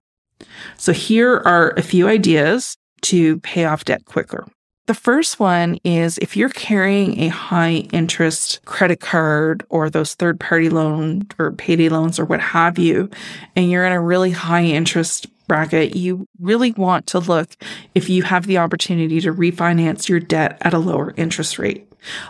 So, 0.76 0.92
here 0.92 1.36
are 1.44 1.72
a 1.76 1.82
few 1.82 2.08
ideas 2.08 2.76
to 3.02 3.38
pay 3.40 3.64
off 3.64 3.84
debt 3.84 4.04
quicker. 4.04 4.46
The 4.86 4.94
first 4.94 5.38
one 5.38 5.78
is 5.84 6.18
if 6.18 6.36
you're 6.36 6.48
carrying 6.48 7.20
a 7.20 7.28
high 7.28 7.88
interest 7.92 8.60
credit 8.64 9.00
card 9.00 9.64
or 9.68 9.88
those 9.88 10.14
third 10.14 10.40
party 10.40 10.68
loan 10.68 11.28
or 11.38 11.52
payday 11.52 11.88
loans 11.88 12.18
or 12.18 12.24
what 12.24 12.40
have 12.40 12.78
you, 12.78 13.08
and 13.54 13.70
you're 13.70 13.86
in 13.86 13.92
a 13.92 14.00
really 14.00 14.32
high 14.32 14.64
interest 14.64 15.28
bracket, 15.46 15.94
you 15.94 16.26
really 16.40 16.72
want 16.72 17.06
to 17.08 17.18
look 17.18 17.56
if 17.94 18.08
you 18.08 18.22
have 18.22 18.46
the 18.46 18.58
opportunity 18.58 19.20
to 19.20 19.32
refinance 19.32 20.08
your 20.08 20.20
debt 20.20 20.58
at 20.62 20.74
a 20.74 20.78
lower 20.78 21.14
interest 21.16 21.58
rate. 21.58 21.86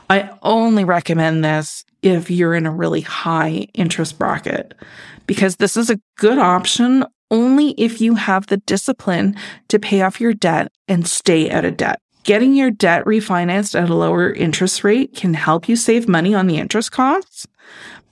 I 0.09 0.31
only 0.43 0.85
recommend 0.85 1.45
this 1.45 1.85
if 2.03 2.31
you're 2.31 2.55
in 2.55 2.67
a 2.67 2.71
really 2.71 3.03
high 3.03 3.69
interest 3.75 4.19
bracket 4.19 4.75
because 5.27 5.57
this 5.57 5.77
is 5.77 5.91
a 5.91 6.01
good 6.17 6.39
option 6.39 7.05
only 7.31 7.71
if 7.73 8.01
you 8.01 8.17
have 8.17 8.47
the 8.49 8.57
discipline 8.57 9.37
to 9.69 9.79
pay 9.79 10.03
off 10.03 10.21
your 10.21 10.35
debt 10.35 10.73
and 10.89 11.07
stay 11.07 11.51
out 11.51 11.65
of 11.65 11.77
debt. 11.77 12.01
Getting 12.25 12.55
your 12.55 12.71
debt 12.71 13.05
refinanced 13.07 13.81
at 13.81 13.89
a 13.89 13.95
lower 13.95 14.31
interest 14.31 14.85
rate 14.85 15.15
can 15.17 15.33
help 15.33 15.69
you 15.69 15.77
save 15.77 16.07
money 16.07 16.35
on 16.35 16.47
the 16.47 16.59
interest 16.59 16.93
costs, 16.93 17.47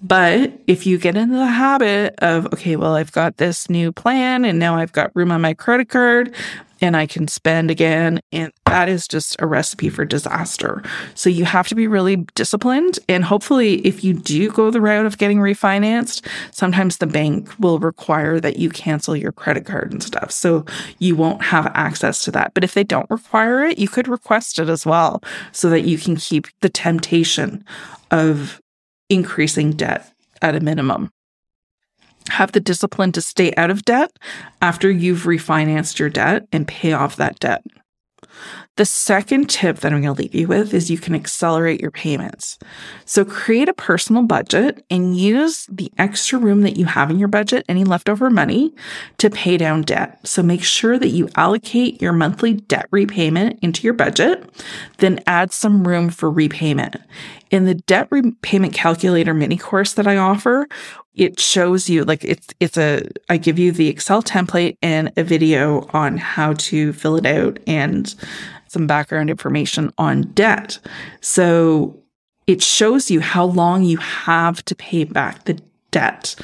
but 0.00 0.52
if 0.67 0.87
you 0.87 0.99
get 0.99 1.17
into 1.17 1.37
the 1.37 1.47
habit 1.47 2.14
of, 2.19 2.47
okay, 2.47 2.76
well, 2.76 2.95
I've 2.95 3.12
got 3.12 3.37
this 3.37 3.69
new 3.69 3.93
plan 3.93 4.45
and 4.45 4.59
now 4.59 4.76
I've 4.76 4.93
got 4.93 5.14
room 5.14 5.33
on 5.33 5.40
my 5.40 5.55
credit 5.55 5.88
card 5.88 6.35
and 6.81 6.97
I 6.97 7.07
can 7.07 7.26
spend 7.28 7.71
again, 7.71 8.21
and 8.31 8.52
that 8.67 8.88
is 8.88 9.09
just 9.09 9.37
a 9.40 9.47
recipe 9.47 9.88
for 9.88 10.05
disaster. 10.05 10.83
So 11.14 11.28
you 11.28 11.45
have 11.45 11.67
to 11.69 11.75
be 11.75 11.87
really 11.87 12.17
disciplined. 12.35 12.99
And 13.09 13.25
hopefully, 13.25 13.87
if 13.87 14.05
you 14.05 14.14
do 14.14 14.50
go 14.50 14.71
the 14.71 14.81
route 14.81 15.07
of 15.07 15.19
getting 15.19 15.38
refinanced, 15.38 16.26
sometimes 16.52 16.99
the 16.99 17.07
bank 17.07 17.50
will 17.59 17.78
require 17.78 18.38
that 18.40 18.59
you 18.59 18.71
cancel 18.71 19.17
your 19.17 19.33
credit 19.33 19.67
card 19.67 19.93
and 19.93 20.02
stuff. 20.02 20.31
So 20.31 20.64
you 20.99 21.17
won't 21.17 21.43
have 21.43 21.67
access 21.75 22.23
to 22.25 22.31
that. 22.33 22.55
But 22.55 22.64
if 22.64 22.75
they 22.75 22.85
don't 22.85 23.11
require 23.11 23.64
it, 23.64 23.78
you 23.78 23.88
could 23.88 24.09
request 24.09 24.59
it 24.59 24.69
as 24.69 24.87
well 24.87 25.23
so 25.52 25.69
that 25.71 25.83
you 25.83 25.99
can 25.99 26.17
keep 26.17 26.47
the 26.61 26.69
temptation 26.69 27.64
of 28.11 28.61
increasing 29.09 29.73
debt 29.73 30.12
at 30.43 30.55
a 30.55 30.61
minimum. 30.61 31.11
Have 32.31 32.53
the 32.53 32.61
discipline 32.61 33.12
to 33.12 33.23
stay 33.23 33.55
out 33.57 33.71
of 33.71 33.85
debt 33.85 34.11
after 34.61 34.91
you've 34.91 35.23
refinanced 35.23 35.99
your 35.99 36.11
debt 36.11 36.47
and 36.53 36.69
pay 36.69 36.93
off 36.93 37.17
that 37.17 37.38
debt. 37.41 37.65
The 38.76 38.85
second 38.85 39.50
tip 39.50 39.78
that 39.78 39.92
I'm 39.92 40.02
going 40.02 40.14
to 40.14 40.23
leave 40.23 40.35
you 40.35 40.47
with 40.47 40.73
is 40.73 40.90
you 40.90 40.99
can 40.99 41.14
accelerate 41.14 41.80
your 41.80 41.90
payments. 41.90 42.58
So 43.04 43.25
create 43.25 43.68
a 43.68 43.75
personal 43.75 44.23
budget 44.23 44.85
and 44.88 45.16
use 45.16 45.66
the 45.68 45.90
extra 45.99 46.38
room 46.38 46.62
that 46.62 46.76
you 46.76 46.85
have 46.85 47.11
in 47.11 47.18
your 47.18 47.28
budget, 47.28 47.64
any 47.68 47.85
leftover 47.85 48.30
money, 48.30 48.75
to 49.18 49.30
pay 49.30 49.56
down 49.56 49.82
debt. 49.82 50.20
So 50.26 50.42
make 50.42 50.62
sure 50.62 50.99
that 50.99 51.08
you 51.08 51.28
allocate 51.35 52.00
your 52.00 52.12
monthly 52.12 52.54
debt 52.54 52.87
repayment 52.90 53.58
into 53.62 53.82
your 53.82 53.94
budget, 53.94 54.49
then 54.99 55.20
add 55.26 55.52
some 55.52 55.87
room 55.87 56.11
for 56.11 56.30
repayment. 56.30 56.97
In 57.50 57.64
the 57.64 57.75
debt 57.75 58.08
repayment 58.11 58.75
calculator 58.75 59.35
mini 59.35 59.56
course 59.56 59.94
that 59.94 60.06
I 60.06 60.16
offer, 60.16 60.68
it 61.15 61.41
shows 61.41 61.91
you 61.91 62.05
like 62.05 62.25
it's 62.25 62.49
it's 62.61 62.77
a 62.77 63.03
I 63.29 63.37
give 63.37 63.59
you 63.59 63.73
the 63.73 63.88
Excel 63.88 64.23
template 64.23 64.77
and 64.83 65.12
a 65.17 65.25
video 65.25 65.88
on 65.93 66.17
how 66.17 66.53
to 66.55 66.93
fill 66.93 67.17
it 67.17 67.27
out 67.27 67.59
and 67.67 68.15
some 68.69 68.87
background 68.87 69.31
information 69.31 69.93
on 69.99 70.23
debt. 70.33 70.79
So 71.21 71.99
it 72.47 72.62
shows 72.62 73.11
you 73.11 73.21
how 73.21 73.45
long 73.45 73.83
you 73.83 73.99
have 73.99 74.65
to 74.67 74.75
pay 74.75 75.05
back 75.05 75.45
the 75.45 75.61
debt 75.91 76.35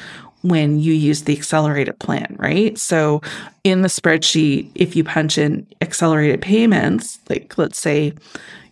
when 0.41 0.79
you 0.79 0.93
use 0.93 1.23
the 1.23 1.35
accelerated 1.35 1.97
plan, 1.99 2.35
right? 2.37 2.77
So 2.77 3.21
in 3.63 3.81
the 3.81 3.87
spreadsheet, 3.87 4.69
if 4.75 4.95
you 4.95 5.03
punch 5.03 5.39
in 5.39 5.65
accelerated 5.81 6.41
payments, 6.41 7.19
like 7.29 7.57
let's 7.57 7.79
say 7.79 8.13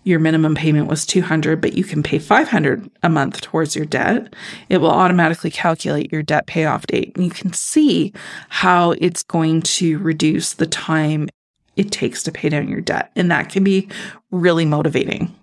your 0.04 0.20
minimum 0.20 0.56
payment 0.56 0.88
was 0.88 1.06
200 1.06 1.62
but 1.62 1.74
you 1.74 1.84
can 1.84 2.04
pay 2.04 2.20
500 2.20 2.90
a 3.04 3.10
month 3.10 3.42
towards 3.42 3.76
your 3.76 3.86
debt. 3.86 4.34
It 4.70 4.78
will 4.78 4.92
automatically 4.92 5.52
calculate 5.52 6.12
your 6.12 6.24
debt 6.24 6.48
payoff 6.48 6.88
date. 6.88 7.14
And 7.16 7.26
you 7.26 7.32
can 7.32 7.54
see 7.54 8.14
how 8.50 8.92
it's 8.92 9.24
going 9.24 9.62
to 9.62 9.98
reduce 10.00 10.54
the 10.54 10.68
time 10.68 11.30
it 11.76 11.92
takes 11.92 12.24
to 12.24 12.32
pay 12.32 12.50
down 12.50 12.68
your 12.68 12.82
debt. 12.82 13.12
And 13.16 13.32
that 13.32 13.50
can 13.50 13.64
be 13.64 13.88
really 14.32 14.66
motivating 14.66 15.34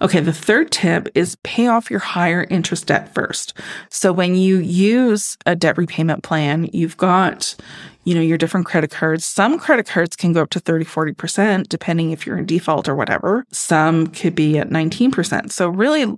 Okay, 0.00 0.20
the 0.20 0.32
third 0.32 0.70
tip 0.70 1.08
is 1.14 1.36
pay 1.42 1.66
off 1.66 1.90
your 1.90 2.00
higher 2.00 2.46
interest 2.50 2.86
debt 2.86 3.12
first. 3.14 3.54
So 3.90 4.12
when 4.12 4.34
you 4.34 4.58
use 4.58 5.36
a 5.46 5.56
debt 5.56 5.78
repayment 5.78 6.22
plan, 6.22 6.68
you've 6.72 6.96
got 6.96 7.56
you 8.04 8.14
know, 8.14 8.20
your 8.20 8.38
different 8.38 8.66
credit 8.66 8.92
cards. 8.92 9.26
Some 9.26 9.58
credit 9.58 9.86
cards 9.86 10.14
can 10.14 10.32
go 10.32 10.40
up 10.40 10.50
to 10.50 10.60
30, 10.60 10.84
40%, 10.84 11.68
depending 11.68 12.12
if 12.12 12.24
you're 12.24 12.38
in 12.38 12.46
default 12.46 12.88
or 12.88 12.94
whatever. 12.94 13.44
Some 13.50 14.06
could 14.06 14.36
be 14.36 14.58
at 14.58 14.70
19%. 14.70 15.50
So 15.50 15.68
really 15.68 16.16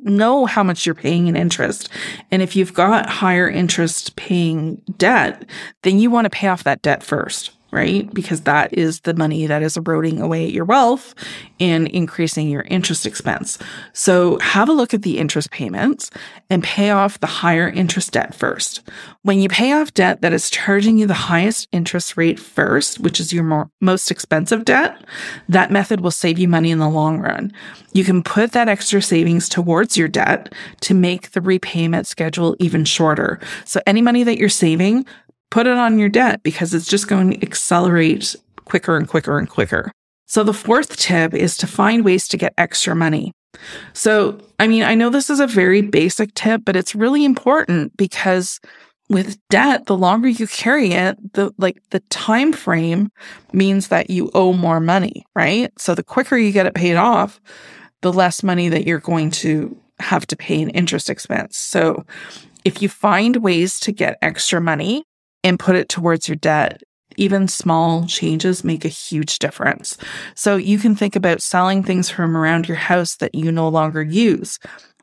know 0.00 0.44
how 0.44 0.62
much 0.62 0.84
you're 0.84 0.94
paying 0.94 1.28
in 1.28 1.36
interest. 1.36 1.88
And 2.30 2.42
if 2.42 2.54
you've 2.54 2.74
got 2.74 3.08
higher 3.08 3.48
interest 3.48 4.14
paying 4.16 4.82
debt, 4.98 5.48
then 5.82 5.98
you 5.98 6.10
want 6.10 6.26
to 6.26 6.30
pay 6.30 6.48
off 6.48 6.64
that 6.64 6.82
debt 6.82 7.02
first 7.02 7.52
right? 7.72 8.12
Because 8.12 8.42
that 8.42 8.72
is 8.76 9.00
the 9.00 9.14
money 9.14 9.46
that 9.46 9.62
is 9.62 9.76
eroding 9.76 10.20
away 10.20 10.46
your 10.46 10.64
wealth 10.66 11.14
and 11.58 11.88
increasing 11.88 12.48
your 12.48 12.62
interest 12.62 13.06
expense. 13.06 13.58
So 13.94 14.38
have 14.40 14.68
a 14.68 14.72
look 14.72 14.92
at 14.92 15.02
the 15.02 15.18
interest 15.18 15.50
payments 15.50 16.10
and 16.50 16.62
pay 16.62 16.90
off 16.90 17.18
the 17.20 17.26
higher 17.26 17.68
interest 17.68 18.12
debt 18.12 18.34
first. 18.34 18.82
When 19.22 19.40
you 19.40 19.48
pay 19.48 19.72
off 19.72 19.94
debt 19.94 20.20
that 20.20 20.34
is 20.34 20.50
charging 20.50 20.98
you 20.98 21.06
the 21.06 21.14
highest 21.14 21.66
interest 21.72 22.16
rate 22.16 22.38
first, 22.38 23.00
which 23.00 23.18
is 23.18 23.32
your 23.32 23.44
more, 23.44 23.70
most 23.80 24.10
expensive 24.10 24.64
debt, 24.64 25.02
that 25.48 25.70
method 25.70 26.02
will 26.02 26.10
save 26.10 26.38
you 26.38 26.48
money 26.48 26.70
in 26.70 26.78
the 26.78 26.88
long 26.88 27.20
run. 27.20 27.52
You 27.94 28.04
can 28.04 28.22
put 28.22 28.52
that 28.52 28.68
extra 28.68 29.00
savings 29.00 29.48
towards 29.48 29.96
your 29.96 30.08
debt 30.08 30.52
to 30.80 30.94
make 30.94 31.30
the 31.30 31.40
repayment 31.40 32.06
schedule 32.06 32.54
even 32.58 32.84
shorter. 32.84 33.40
So 33.64 33.80
any 33.86 34.02
money 34.02 34.24
that 34.24 34.38
you're 34.38 34.48
saving, 34.48 35.06
put 35.52 35.66
it 35.66 35.76
on 35.76 35.98
your 35.98 36.08
debt 36.08 36.42
because 36.42 36.72
it's 36.72 36.86
just 36.86 37.08
going 37.08 37.30
to 37.30 37.42
accelerate 37.42 38.34
quicker 38.64 38.96
and 38.96 39.06
quicker 39.06 39.38
and 39.38 39.50
quicker. 39.50 39.92
So 40.24 40.42
the 40.42 40.54
fourth 40.54 40.96
tip 40.96 41.34
is 41.34 41.58
to 41.58 41.66
find 41.66 42.06
ways 42.06 42.26
to 42.28 42.38
get 42.38 42.54
extra 42.56 42.96
money. 42.96 43.32
So, 43.92 44.40
I 44.58 44.66
mean, 44.66 44.82
I 44.82 44.94
know 44.94 45.10
this 45.10 45.28
is 45.28 45.40
a 45.40 45.46
very 45.46 45.82
basic 45.82 46.32
tip, 46.32 46.62
but 46.64 46.74
it's 46.74 46.94
really 46.94 47.26
important 47.26 47.94
because 47.98 48.60
with 49.10 49.36
debt, 49.50 49.84
the 49.84 49.96
longer 49.96 50.26
you 50.26 50.46
carry 50.46 50.92
it, 50.92 51.18
the 51.34 51.52
like 51.58 51.82
the 51.90 52.00
time 52.08 52.54
frame 52.54 53.10
means 53.52 53.88
that 53.88 54.08
you 54.08 54.30
owe 54.32 54.54
more 54.54 54.80
money, 54.80 55.26
right? 55.36 55.70
So 55.78 55.94
the 55.94 56.02
quicker 56.02 56.38
you 56.38 56.52
get 56.52 56.64
it 56.64 56.74
paid 56.74 56.96
off, 56.96 57.42
the 58.00 58.12
less 58.12 58.42
money 58.42 58.70
that 58.70 58.86
you're 58.86 59.00
going 59.00 59.30
to 59.42 59.76
have 59.98 60.26
to 60.28 60.36
pay 60.36 60.62
in 60.62 60.70
interest 60.70 61.10
expense. 61.10 61.58
So 61.58 62.06
if 62.64 62.80
you 62.80 62.88
find 62.88 63.36
ways 63.36 63.78
to 63.80 63.92
get 63.92 64.16
extra 64.22 64.58
money, 64.58 65.04
and 65.44 65.58
put 65.58 65.76
it 65.76 65.88
towards 65.88 66.28
your 66.28 66.36
debt, 66.36 66.82
even 67.16 67.48
small 67.48 68.06
changes 68.06 68.64
make 68.64 68.84
a 68.84 68.88
huge 68.88 69.38
difference. 69.38 69.96
So 70.34 70.56
you 70.56 70.78
can 70.78 70.96
think 70.96 71.16
about 71.16 71.42
selling 71.42 71.82
things 71.82 72.08
from 72.08 72.36
around 72.36 72.68
your 72.68 72.76
house 72.76 73.16
that 73.16 73.34
you 73.34 73.52
no 73.52 73.68
longer 73.68 74.02
use 74.02 74.58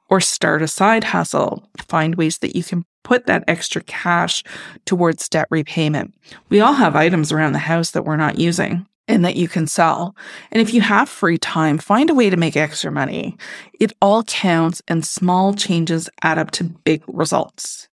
or 0.09 0.19
start 0.19 0.61
a 0.61 0.67
side 0.67 1.03
hustle. 1.03 1.63
Find 1.77 2.15
ways 2.15 2.39
that 2.39 2.55
you 2.55 2.63
can 2.63 2.85
put 3.03 3.27
that 3.27 3.43
extra 3.47 3.81
cash 3.83 4.43
towards 4.85 5.29
debt 5.29 5.47
repayment. 5.49 6.13
We 6.49 6.61
all 6.61 6.73
have 6.73 6.95
items 6.95 7.31
around 7.31 7.53
the 7.53 7.59
house 7.59 7.91
that 7.91 8.05
we're 8.05 8.17
not 8.17 8.39
using 8.39 8.87
and 9.07 9.25
that 9.25 9.35
you 9.35 9.47
can 9.47 9.65
sell. 9.65 10.15
And 10.51 10.61
if 10.61 10.73
you 10.73 10.81
have 10.81 11.09
free 11.09 11.37
time, 11.37 11.79
find 11.79 12.09
a 12.09 12.13
way 12.13 12.29
to 12.29 12.37
make 12.37 12.55
extra 12.55 12.91
money. 12.91 13.37
It 13.79 13.93
all 14.01 14.23
counts 14.23 14.81
and 14.87 15.05
small 15.05 15.53
changes 15.53 16.09
add 16.21 16.37
up 16.37 16.51
to 16.51 16.63
big 16.63 17.03
results. 17.07 17.87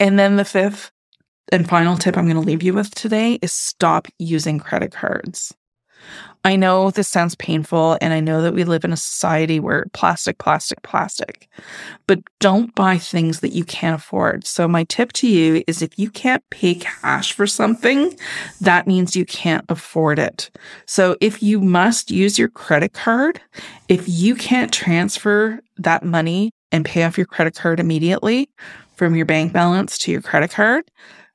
And 0.00 0.18
then 0.18 0.36
the 0.36 0.44
fifth 0.44 0.90
and 1.52 1.68
final 1.68 1.96
tip 1.96 2.16
I'm 2.16 2.24
going 2.24 2.34
to 2.36 2.40
leave 2.40 2.62
you 2.62 2.72
with 2.72 2.94
today 2.94 3.38
is 3.42 3.52
stop 3.52 4.08
using 4.18 4.58
credit 4.58 4.90
cards. 4.90 5.54
I 6.44 6.56
know 6.56 6.90
this 6.90 7.08
sounds 7.08 7.36
painful, 7.36 7.96
and 8.00 8.12
I 8.12 8.18
know 8.18 8.42
that 8.42 8.54
we 8.54 8.64
live 8.64 8.84
in 8.84 8.92
a 8.92 8.96
society 8.96 9.60
where 9.60 9.86
plastic, 9.92 10.38
plastic, 10.38 10.82
plastic, 10.82 11.48
but 12.08 12.18
don't 12.40 12.74
buy 12.74 12.98
things 12.98 13.40
that 13.40 13.52
you 13.52 13.64
can't 13.64 13.94
afford. 13.94 14.44
So, 14.44 14.66
my 14.66 14.82
tip 14.84 15.12
to 15.14 15.28
you 15.28 15.62
is 15.68 15.82
if 15.82 15.96
you 16.00 16.10
can't 16.10 16.42
pay 16.50 16.74
cash 16.74 17.32
for 17.32 17.46
something, 17.46 18.18
that 18.60 18.88
means 18.88 19.14
you 19.14 19.24
can't 19.24 19.64
afford 19.68 20.18
it. 20.18 20.50
So, 20.84 21.16
if 21.20 21.44
you 21.44 21.60
must 21.60 22.10
use 22.10 22.40
your 22.40 22.48
credit 22.48 22.92
card, 22.92 23.40
if 23.88 24.08
you 24.08 24.34
can't 24.34 24.72
transfer 24.72 25.60
that 25.76 26.02
money 26.02 26.50
and 26.72 26.84
pay 26.84 27.04
off 27.04 27.16
your 27.16 27.26
credit 27.26 27.54
card 27.54 27.78
immediately 27.78 28.50
from 28.96 29.14
your 29.14 29.26
bank 29.26 29.52
balance 29.52 29.96
to 29.98 30.10
your 30.10 30.22
credit 30.22 30.50
card, 30.50 30.90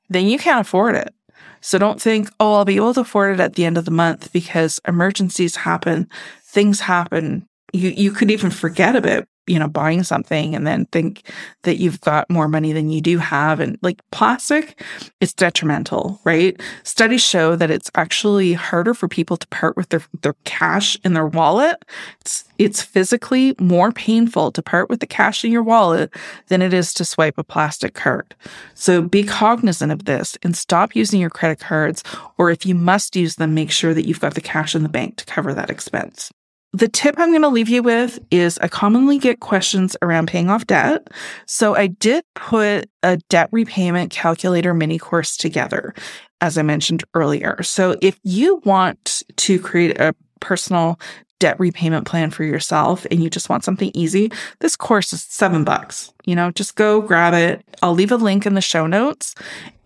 then 0.08 0.26
you 0.26 0.38
can't 0.38 0.60
afford 0.60 0.94
it. 0.94 1.14
So 1.60 1.78
don't 1.78 2.00
think, 2.00 2.30
oh, 2.38 2.54
I'll 2.54 2.64
be 2.64 2.76
able 2.76 2.94
to 2.94 3.00
afford 3.00 3.34
it 3.34 3.40
at 3.40 3.54
the 3.54 3.64
end 3.64 3.76
of 3.78 3.84
the 3.84 3.90
month 3.90 4.32
because 4.32 4.80
emergencies 4.86 5.56
happen, 5.56 6.08
things 6.44 6.80
happen. 6.80 7.46
You, 7.72 7.90
you 7.90 8.12
could 8.12 8.30
even 8.30 8.50
forget 8.50 8.96
about 8.96 9.26
you 9.48 9.58
know, 9.58 9.68
buying 9.68 10.02
something 10.02 10.54
and 10.54 10.66
then 10.66 10.84
think 10.86 11.22
that 11.62 11.76
you've 11.76 12.00
got 12.00 12.28
more 12.30 12.48
money 12.48 12.72
than 12.72 12.90
you 12.90 13.00
do 13.00 13.18
have. 13.18 13.60
And 13.60 13.78
like 13.82 14.00
plastic, 14.10 14.80
it's 15.20 15.32
detrimental, 15.32 16.20
right? 16.24 16.60
Studies 16.82 17.22
show 17.22 17.56
that 17.56 17.70
it's 17.70 17.90
actually 17.94 18.52
harder 18.52 18.94
for 18.94 19.08
people 19.08 19.36
to 19.36 19.46
part 19.48 19.76
with 19.76 19.88
their, 19.88 20.02
their 20.22 20.34
cash 20.44 20.96
in 21.04 21.14
their 21.14 21.26
wallet. 21.26 21.84
It's, 22.20 22.44
it's 22.58 22.82
physically 22.82 23.54
more 23.58 23.92
painful 23.92 24.52
to 24.52 24.62
part 24.62 24.88
with 24.88 25.00
the 25.00 25.06
cash 25.06 25.44
in 25.44 25.52
your 25.52 25.62
wallet 25.62 26.12
than 26.48 26.62
it 26.62 26.72
is 26.74 26.92
to 26.94 27.04
swipe 27.04 27.38
a 27.38 27.44
plastic 27.44 27.94
card. 27.94 28.34
So 28.74 29.02
be 29.02 29.22
cognizant 29.22 29.92
of 29.92 30.04
this 30.04 30.36
and 30.42 30.56
stop 30.56 30.94
using 30.94 31.20
your 31.20 31.30
credit 31.30 31.60
cards. 31.60 32.02
Or 32.36 32.50
if 32.50 32.66
you 32.66 32.74
must 32.74 33.16
use 33.16 33.36
them, 33.36 33.54
make 33.54 33.70
sure 33.70 33.94
that 33.94 34.06
you've 34.06 34.20
got 34.20 34.34
the 34.34 34.40
cash 34.40 34.74
in 34.74 34.82
the 34.82 34.88
bank 34.88 35.16
to 35.16 35.24
cover 35.24 35.54
that 35.54 35.70
expense. 35.70 36.30
The 36.74 36.88
tip 36.88 37.14
I'm 37.18 37.30
going 37.30 37.42
to 37.42 37.48
leave 37.48 37.70
you 37.70 37.82
with 37.82 38.18
is 38.30 38.58
I 38.58 38.68
commonly 38.68 39.18
get 39.18 39.40
questions 39.40 39.96
around 40.02 40.28
paying 40.28 40.50
off 40.50 40.66
debt. 40.66 41.08
So 41.46 41.74
I 41.74 41.86
did 41.86 42.24
put 42.34 42.90
a 43.02 43.16
debt 43.30 43.48
repayment 43.52 44.10
calculator 44.10 44.74
mini 44.74 44.98
course 44.98 45.36
together, 45.36 45.94
as 46.42 46.58
I 46.58 46.62
mentioned 46.62 47.04
earlier. 47.14 47.62
So 47.62 47.96
if 48.02 48.18
you 48.22 48.60
want 48.64 49.22
to 49.36 49.58
create 49.58 49.98
a 49.98 50.14
personal 50.40 51.00
debt 51.38 51.58
repayment 51.58 52.06
plan 52.06 52.30
for 52.30 52.44
yourself 52.44 53.06
and 53.10 53.22
you 53.22 53.30
just 53.30 53.48
want 53.48 53.64
something 53.64 53.90
easy, 53.94 54.30
this 54.58 54.76
course 54.76 55.12
is 55.12 55.22
seven 55.22 55.64
bucks. 55.64 56.12
You 56.26 56.34
know, 56.34 56.50
just 56.50 56.74
go 56.74 57.00
grab 57.00 57.32
it. 57.32 57.64
I'll 57.82 57.94
leave 57.94 58.12
a 58.12 58.16
link 58.16 58.44
in 58.44 58.54
the 58.54 58.60
show 58.60 58.86
notes. 58.86 59.34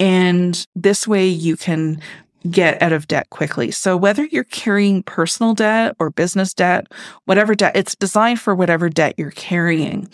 And 0.00 0.66
this 0.74 1.06
way 1.06 1.28
you 1.28 1.56
can 1.56 2.00
get 2.50 2.80
out 2.82 2.92
of 2.92 3.08
debt 3.08 3.30
quickly. 3.30 3.70
So 3.70 3.96
whether 3.96 4.24
you're 4.26 4.44
carrying 4.44 5.02
personal 5.02 5.54
debt 5.54 5.94
or 5.98 6.10
business 6.10 6.54
debt, 6.54 6.86
whatever 7.24 7.54
debt, 7.54 7.76
it's 7.76 7.94
designed 7.94 8.40
for 8.40 8.54
whatever 8.54 8.88
debt 8.88 9.14
you're 9.16 9.30
carrying. 9.30 10.08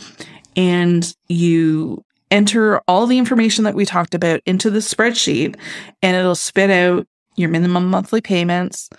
And 0.57 1.15
you 1.29 2.05
enter 2.31 2.79
all 2.89 3.07
the 3.07 3.19
information 3.19 3.65
that 3.65 3.75
we 3.75 3.85
talked 3.85 4.15
about 4.15 4.41
into 4.45 4.71
the 4.71 4.81
spreadsheet 4.81 5.57
and 6.03 6.17
it'll 6.17 6.35
spit 6.35 6.71
out 6.71 7.07
your 7.37 7.49
minimum 7.49 7.89
monthly 7.89 8.21
payments, 8.21 8.91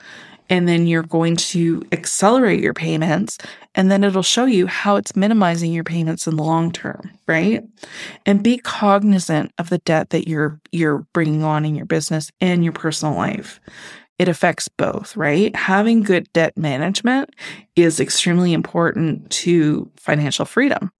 and 0.50 0.68
then 0.68 0.88
you're 0.88 1.03
going 1.03 1.36
to 1.36 1.84
accelerate 1.91 2.62
your 2.62 2.74
payments 2.74 3.38
and 3.75 3.91
then 3.91 4.03
it'll 4.03 4.24
show 4.24 4.46
you 4.46 4.68
how 4.68 4.96
it's 4.96 5.15
minimizing 5.15 5.72
your 5.72 5.84
payments 5.84 6.27
in 6.27 6.36
the 6.36 6.44
long 6.44 6.72
term 6.72 7.12
right? 7.27 7.63
And 8.25 8.44
be 8.44 8.58
cognizant 8.58 9.51
of 9.60 9.70
the 9.70 9.77
debt 9.79 10.10
that 10.10 10.27
you're 10.27 10.60
you're 10.72 11.06
bringing 11.13 11.44
on 11.44 11.65
in 11.65 11.75
your 11.75 11.86
business 11.86 12.32
and 12.41 12.63
your 12.63 12.74
personal 12.74 13.15
life. 13.15 13.60
It 14.18 14.27
affects 14.27 14.68
both 14.68 15.15
right? 15.15 15.56
Having 15.56 16.03
good 16.03 16.32
debt 16.34 16.58
management 16.58 17.36
is 17.75 18.00
extremely 18.00 18.53
important 18.53 19.29
to 19.32 19.89
financial 19.98 20.46
freedom. 20.46 20.91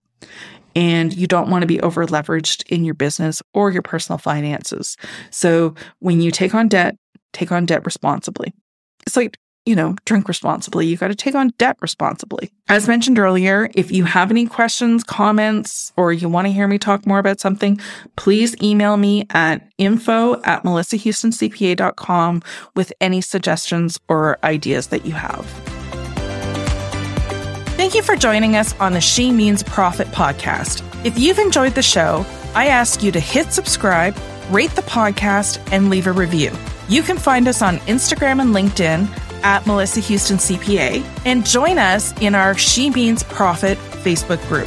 And 0.76 1.12
you 1.12 1.26
don't 1.26 1.50
want 1.50 1.62
to 1.62 1.66
be 1.66 1.80
over 1.80 2.06
leveraged 2.06 2.64
in 2.68 2.84
your 2.84 2.94
business 2.94 3.42
or 3.52 3.72
your 3.72 3.82
personal 3.82 4.18
finances. 4.18 4.96
So 5.30 5.74
when 5.98 6.20
you 6.20 6.30
take 6.30 6.54
on 6.54 6.68
debt 6.68 6.96
take 7.32 7.52
on 7.52 7.66
debt 7.66 7.84
responsibly 7.84 8.52
it's 9.06 9.16
like, 9.16 9.38
you 9.66 9.76
know, 9.76 9.94
drink 10.04 10.26
responsibly. 10.26 10.86
You 10.86 10.96
got 10.96 11.08
to 11.08 11.14
take 11.14 11.34
on 11.34 11.52
debt 11.58 11.76
responsibly. 11.80 12.50
As 12.68 12.88
mentioned 12.88 13.18
earlier, 13.18 13.70
if 13.74 13.92
you 13.92 14.04
have 14.04 14.30
any 14.30 14.46
questions, 14.46 15.04
comments, 15.04 15.92
or 15.96 16.12
you 16.12 16.28
want 16.28 16.46
to 16.46 16.52
hear 16.52 16.66
me 16.66 16.78
talk 16.78 17.06
more 17.06 17.18
about 17.18 17.40
something, 17.40 17.78
please 18.16 18.56
email 18.62 18.96
me 18.96 19.26
at 19.30 19.68
info 19.78 20.40
at 20.42 20.64
melissahoustoncpa.com 20.64 22.42
with 22.74 22.92
any 23.00 23.20
suggestions 23.20 24.00
or 24.08 24.38
ideas 24.42 24.88
that 24.88 25.04
you 25.04 25.12
have. 25.12 25.44
Thank 27.76 27.94
you 27.94 28.02
for 28.02 28.16
joining 28.16 28.56
us 28.56 28.78
on 28.80 28.92
the 28.92 29.00
She 29.00 29.30
Means 29.30 29.62
Profit 29.62 30.08
podcast. 30.08 30.84
If 31.04 31.18
you've 31.18 31.38
enjoyed 31.38 31.74
the 31.74 31.82
show, 31.82 32.26
I 32.54 32.66
ask 32.66 33.02
you 33.02 33.12
to 33.12 33.20
hit 33.20 33.52
subscribe, 33.52 34.16
rate 34.50 34.70
the 34.72 34.82
podcast, 34.82 35.60
and 35.72 35.90
leave 35.90 36.06
a 36.06 36.12
review. 36.12 36.50
You 36.90 37.04
can 37.04 37.18
find 37.18 37.46
us 37.46 37.62
on 37.62 37.76
Instagram 37.86 38.42
and 38.42 38.52
LinkedIn 38.52 39.06
at 39.44 39.64
Melissa 39.64 40.00
Houston 40.00 40.38
CPA 40.38 41.04
and 41.24 41.46
join 41.46 41.78
us 41.78 42.12
in 42.20 42.34
our 42.34 42.58
She 42.58 42.90
Means 42.90 43.22
Profit 43.22 43.78
Facebook 43.78 44.44
group. 44.48 44.66